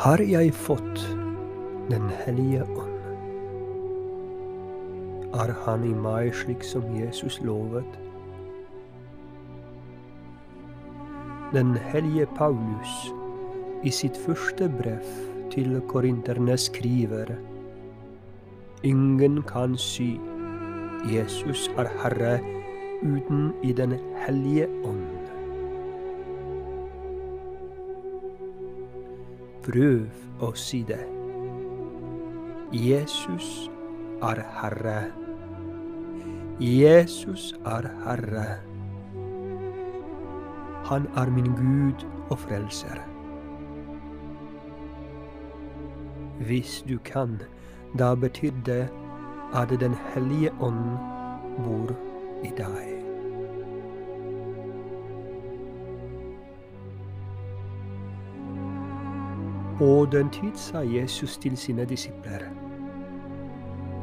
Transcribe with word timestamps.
har 0.00 0.16
jeg 0.24 0.54
fått 0.56 1.00
Den 1.90 2.06
hellige 2.22 2.62
ånd. 2.64 3.02
Er 5.36 5.50
han 5.66 5.82
i 5.84 5.90
meg 5.92 6.30
slik 6.38 6.64
som 6.64 6.86
Jesus 6.96 7.36
lovet? 7.44 7.98
Den 11.52 11.74
hellige 11.90 12.30
Paulus 12.38 12.94
i 13.84 13.92
sitt 13.92 14.16
første 14.24 14.70
brev 14.80 15.04
til 15.52 15.76
korinterne 15.92 16.56
skriver 16.56 17.34
Ingen 18.86 19.42
kan 19.50 19.76
si 19.76 20.14
Jesus 21.12 21.68
er 21.76 21.92
Herre 22.00 22.38
uten 23.02 23.50
i 23.60 23.76
Den 23.76 23.98
hellige 24.24 24.70
ånd. 24.80 24.99
Prøv 29.62 30.06
å 30.40 30.54
si 30.56 30.80
det. 30.88 31.02
Jesus 32.72 33.68
er 34.24 34.40
Herre. 34.56 35.10
Jesus 36.60 37.50
er 37.68 37.88
Herre. 38.04 38.46
Han 40.88 41.08
er 41.16 41.30
min 41.30 41.52
Gud 41.58 42.06
og 42.30 42.38
frelser. 42.38 43.02
Hvis 46.48 46.80
du 46.88 46.96
kan, 47.04 47.36
da 47.98 48.14
betyr 48.14 48.56
det 48.66 48.88
at 49.52 49.68
Den 49.80 49.94
hellige 50.14 50.52
ånd 50.60 50.96
bor 51.64 51.92
i 52.44 52.52
deg. 52.56 53.09
På 59.80 60.06
den 60.12 60.28
tid 60.28 60.56
sa 60.60 60.82
Jesus 60.84 61.38
til 61.40 61.54
sine 61.56 61.86
disipler. 61.88 62.42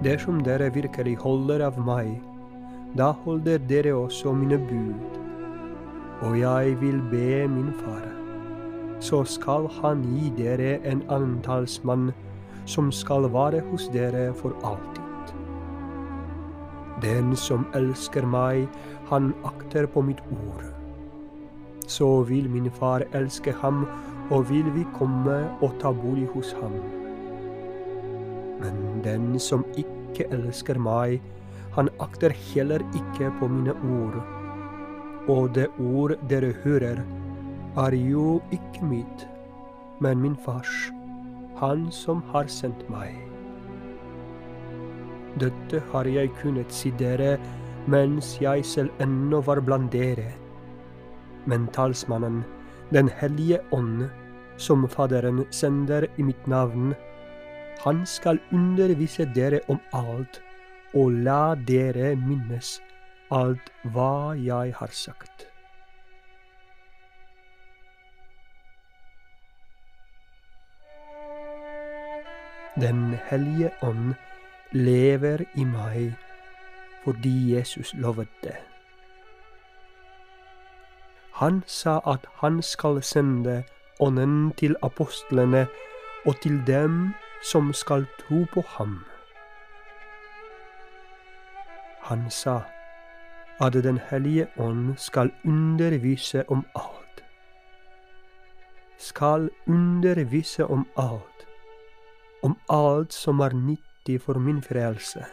Dersom 0.00 0.38
dere 0.40 0.70
virkelig 0.72 1.18
holder 1.20 1.66
av 1.66 1.76
meg, 1.84 2.14
da 2.96 3.10
holder 3.26 3.60
dere 3.68 3.92
også 3.92 4.32
mine 4.32 4.56
bud. 4.70 5.18
Og 6.24 6.38
jeg 6.40 6.78
vil 6.80 7.02
be 7.10 7.44
min 7.52 7.68
far, 7.82 8.08
så 9.04 9.20
skal 9.28 9.68
han 9.82 10.08
gi 10.08 10.32
dere 10.40 10.78
en 10.88 11.04
annen 11.04 11.36
talsmann 11.44 12.14
som 12.64 12.88
skal 12.88 13.28
være 13.36 13.60
hos 13.68 13.90
dere 13.92 14.32
for 14.40 14.56
alltid. 14.64 15.36
Den 17.04 17.36
som 17.36 17.68
elsker 17.76 18.24
meg, 18.24 18.64
han 19.12 19.34
akter 19.44 19.84
på 19.84 20.00
mitt 20.00 20.24
ord. 20.32 20.64
Så 21.84 22.22
vil 22.24 22.48
min 22.48 22.72
far 22.72 23.04
elske 23.12 23.52
ham 23.60 23.84
og 24.30 24.48
vil 24.50 24.68
vi 24.74 24.84
komme 24.96 25.38
og 25.64 25.76
ta 25.80 25.92
bolig 25.92 26.26
hos 26.34 26.52
ham. 26.60 26.74
Men 28.60 29.00
den 29.04 29.38
som 29.40 29.64
ikke 29.78 30.26
elsker 30.34 30.80
meg, 30.82 31.22
han 31.76 31.88
akter 32.02 32.34
heller 32.50 32.82
ikke 32.96 33.30
på 33.38 33.48
mine 33.48 33.74
ord. 33.98 34.18
Og 35.28 35.54
det 35.54 35.68
ord 35.78 36.16
dere 36.28 36.52
hører, 36.64 37.04
er 37.78 37.94
jo 37.94 38.40
ikke 38.52 38.84
mitt, 38.90 39.28
men 40.00 40.20
min 40.24 40.36
fars, 40.44 40.90
han 41.60 41.86
som 41.92 42.22
har 42.32 42.48
sendt 42.50 42.82
meg. 42.90 43.14
Dette 45.38 45.82
har 45.92 46.08
jeg 46.08 46.32
kunnet 46.40 46.72
si 46.74 46.90
dere 46.98 47.36
mens 47.88 48.34
jeg 48.42 48.64
selv 48.66 48.90
ennå 49.00 49.40
var 49.46 49.60
blant 49.64 49.92
dere. 49.92 50.32
Men 51.46 51.68
talsmannen, 51.72 52.44
Den 52.92 53.08
hellige 53.20 53.58
ånd, 53.72 54.08
som 54.58 54.88
Faderen 54.88 55.44
sender 55.50 56.06
i 56.18 56.22
mitt 56.22 56.46
navn, 56.46 56.94
han 57.84 58.06
skal 58.06 58.40
undervise 58.52 59.28
dere 59.34 59.60
om 59.68 59.78
alt 59.94 60.40
og 60.94 61.12
la 61.26 61.54
dere 61.68 62.16
minnes 62.16 62.78
alt 63.30 63.70
hva 63.94 64.34
jeg 64.34 64.74
har 64.78 64.92
sagt. 64.92 65.46
Den 72.78 73.16
hellige 73.30 73.70
ånd 73.82 74.14
lever 74.72 75.42
i 75.58 75.64
meg 75.66 76.14
fordi 77.02 77.54
Jesus 77.54 77.94
lovet 77.94 78.30
det. 78.42 78.54
Han 81.38 81.62
sa 81.66 82.00
at 82.06 82.26
han 82.42 82.62
skal 82.62 83.02
sende 83.02 83.62
Ånden 84.00 84.52
til 84.56 84.76
apostlene 84.82 85.66
og 86.26 86.40
til 86.42 86.60
dem 86.66 87.14
som 87.42 87.72
skal 87.72 88.06
tro 88.20 88.44
på 88.52 88.62
ham. 88.76 89.04
Han 92.02 92.30
sa 92.30 92.60
at 93.60 93.72
Den 93.72 93.98
hellige 94.10 94.46
ånd 94.58 94.96
skal 94.96 95.32
undervise 95.44 96.44
om 96.50 96.66
alt. 96.74 97.24
Skal 98.98 99.50
undervise 99.66 100.66
om 100.66 100.86
alt, 100.96 101.46
om 102.42 102.58
alt 102.70 103.12
som 103.12 103.40
er 103.40 103.52
nyttig 103.52 104.20
for 104.20 104.38
min 104.38 104.62
frelse. 104.62 105.24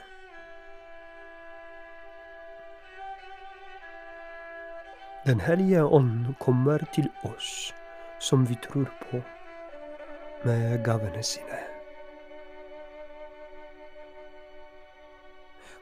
Den 5.25 5.39
hellige 5.39 5.83
ånd 5.83 6.35
kommer 6.39 6.77
til 6.93 7.09
oss 7.23 7.73
som 8.19 8.45
vi 8.45 8.57
tror 8.61 8.89
på, 9.01 9.21
med 10.43 10.83
gavene 10.83 11.23
sine. 11.23 11.59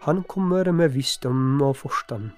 Han 0.03 0.23
kommer 0.23 0.71
med 0.71 0.89
visdom 0.89 1.61
og 1.61 1.77
forstand. 1.77 2.31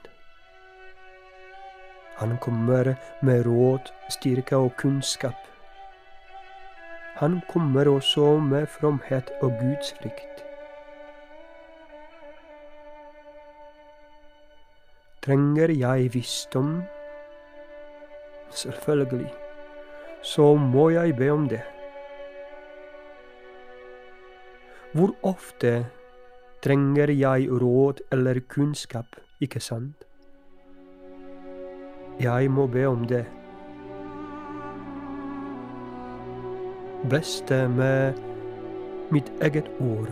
Han 2.18 2.38
kommer 2.38 2.94
med 3.22 3.46
råd, 3.46 3.90
styrke 4.10 4.56
og 4.56 4.76
kunnskap. 4.78 5.40
Han 7.16 7.42
kommer 7.50 7.90
også 7.90 8.38
med 8.40 8.68
fromhet 8.68 9.32
og 9.42 9.52
gudsfrykt. 9.62 10.44
Trenger 15.26 15.72
jeg 15.74 16.14
visdom? 16.14 16.84
Selvfølgelig 18.52 19.45
så 20.26 20.56
må 20.58 20.90
jeg 20.90 21.14
be 21.18 21.30
om 21.30 21.46
det. 21.50 21.62
Hvor 24.96 25.12
ofte 25.28 25.86
trenger 26.66 27.12
jeg 27.14 27.50
råd 27.62 28.02
eller 28.16 28.40
kunnskap, 28.50 29.20
ikke 29.44 29.60
sant? 29.62 30.06
Jeg 32.20 32.50
må 32.50 32.66
be 32.72 32.86
om 32.90 33.04
det. 33.06 33.26
Beste 37.12 37.60
med 37.70 38.18
mitt 39.14 39.30
eget 39.46 39.70
ord. 39.84 40.10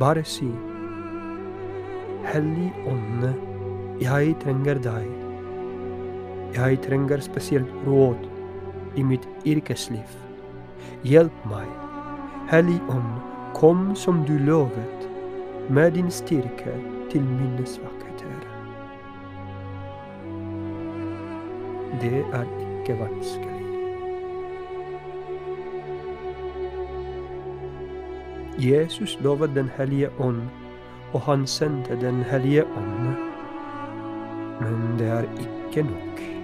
Bare 0.00 0.22
si 0.24 0.48
Hellig 2.30 2.70
Ånde, 2.88 3.34
jeg 4.00 4.32
trenger 4.40 4.80
deg. 4.86 5.12
Jeg 6.56 6.80
trenger 6.86 7.20
spesielt 7.20 7.76
råd 7.84 8.24
i 8.96 9.02
mitt 9.02 9.28
yrkesliv. 9.46 10.10
Hjelp 11.04 11.46
meg. 11.50 11.68
Hellig 12.50 12.80
Ånd, 12.88 13.20
kom 13.54 13.94
som 13.96 14.24
du 14.26 14.38
lovet, 14.38 15.08
med 15.68 15.92
din 15.92 16.10
styrke 16.10 16.74
til 17.10 17.24
mine 17.24 17.66
svakheter. 17.66 18.40
Det 22.00 22.24
er 22.32 22.46
ikke 22.60 22.98
vanskelig. 23.00 23.56
Jesus 28.58 29.18
lovet 29.20 29.54
Den 29.54 29.70
hellige 29.76 30.10
ånd, 30.20 30.42
og 31.12 31.20
han 31.20 31.46
sendte 31.46 32.00
Den 32.00 32.22
hellige 32.22 32.64
ånd. 32.64 33.16
Men 34.60 34.98
det 34.98 35.08
er 35.08 35.22
ikke 35.22 35.82
nok. 35.82 36.35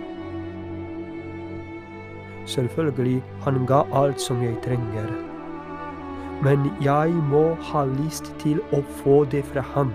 Selvfølgelig, 2.52 3.22
han 3.44 3.66
ga 3.66 3.82
alt 3.92 4.20
som 4.20 4.42
jeg 4.42 4.56
trenger. 4.64 5.08
Men 6.44 6.66
jeg 6.84 7.12
må 7.30 7.54
ha 7.70 7.84
lyst 7.84 8.34
til 8.42 8.58
å 8.76 8.82
få 8.98 9.22
det 9.32 9.44
fra 9.48 9.62
ham. 9.72 9.92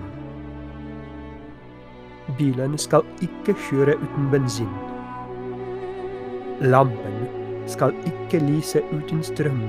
Bilen 2.40 2.78
skal 2.82 3.06
ikke 3.22 3.54
kjøre 3.68 3.98
uten 4.02 4.32
bensin. 4.32 4.72
Lampen 6.74 7.28
skal 7.70 7.94
ikke 8.10 8.42
lyse 8.48 8.82
uten 8.90 9.22
strøm. 9.24 9.62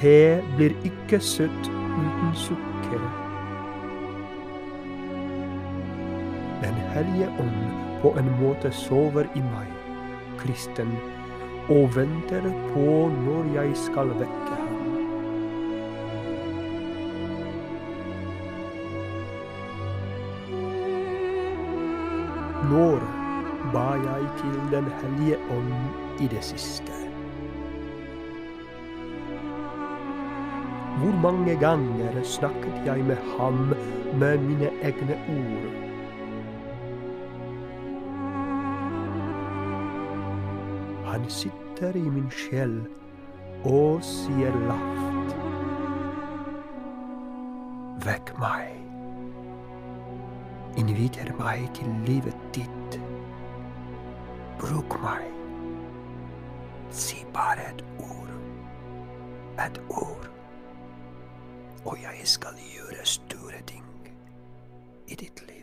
Te 0.00 0.16
blir 0.56 0.72
ikke 0.88 1.20
søtt 1.20 1.70
uten 1.76 2.32
sukker. 2.46 3.04
Den 6.64 6.82
hellige 6.96 7.28
ånd 7.42 7.62
på 8.02 8.16
en 8.18 8.34
måte 8.40 8.72
sover 8.72 9.28
i 9.36 9.44
meg 9.52 9.91
kristen, 10.42 10.94
og 11.70 11.96
venter 11.96 12.48
på 12.72 12.86
når 13.22 13.50
jeg 13.54 13.76
skal 13.78 14.12
vekke 14.18 14.56
ham. 14.58 14.80
Når 22.72 23.06
ba 23.72 23.88
jeg 24.00 24.26
til 24.40 24.58
Den 24.70 24.90
hellige 25.02 25.38
ånd 25.50 25.72
i 26.20 26.28
det 26.34 26.44
siste? 26.44 26.92
Hvor 31.02 31.14
mange 31.22 31.56
ganger 31.56 32.22
snakket 32.22 32.82
jeg 32.86 33.04
med 33.04 33.16
ham 33.38 33.74
med 34.18 34.38
mine 34.38 34.70
egne 34.82 35.18
ord? 35.28 35.81
Han 41.22 41.30
sitter 41.30 41.96
i 41.96 42.00
min 42.10 42.30
sjel 42.34 42.72
og 43.62 44.00
sier 44.02 44.56
lavt. 44.66 45.36
Vekk 48.02 48.32
meg. 48.42 48.72
Inviter 50.82 51.30
meg 51.38 51.68
til 51.78 51.94
livet 52.08 52.42
ditt. 52.58 52.98
Bruk 54.58 54.98
meg. 55.04 55.30
Si 56.90 57.22
bare 57.30 57.70
et 57.70 57.86
ord. 58.02 58.34
Et 59.62 59.82
ord. 59.94 60.26
Og 61.84 62.02
jeg 62.02 62.26
skal 62.34 62.58
gjøre 62.74 63.06
store 63.06 63.62
ting 63.70 63.86
i 65.06 65.14
ditt 65.14 65.46
liv. 65.46 65.61